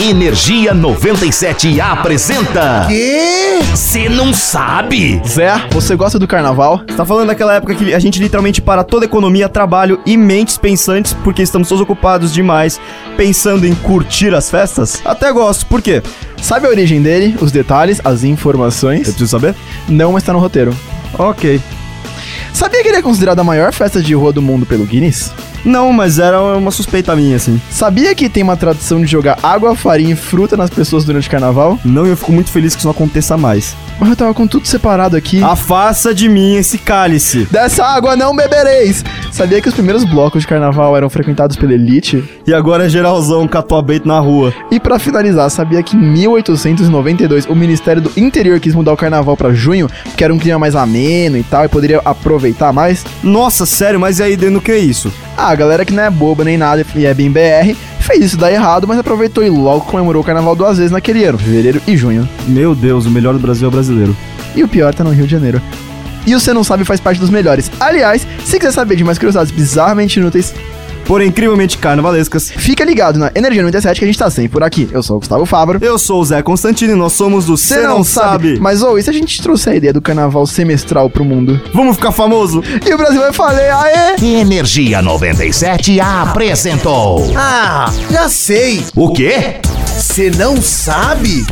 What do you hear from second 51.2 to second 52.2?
e tal, e poderia